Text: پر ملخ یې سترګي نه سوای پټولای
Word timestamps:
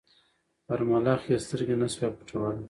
پر 0.65 0.79
ملخ 0.89 1.21
یې 1.31 1.37
سترګي 1.45 1.75
نه 1.81 1.87
سوای 1.93 2.09
پټولای 2.17 2.57